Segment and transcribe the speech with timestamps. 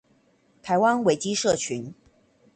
[0.63, 1.93] 台灣維基社群